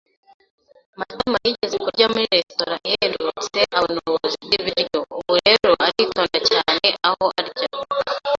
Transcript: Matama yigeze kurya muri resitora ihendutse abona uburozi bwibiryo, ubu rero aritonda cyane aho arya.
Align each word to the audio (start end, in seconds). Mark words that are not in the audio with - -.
Matama 0.99 1.37
yigeze 1.47 1.75
kurya 1.85 2.05
muri 2.13 2.25
resitora 2.33 2.75
ihendutse 2.87 3.59
abona 3.77 3.97
uburozi 4.07 4.37
bwibiryo, 4.45 4.99
ubu 5.17 5.33
rero 5.43 5.69
aritonda 5.85 6.37
cyane 6.49 6.87
aho 7.07 7.25
arya. 7.39 7.65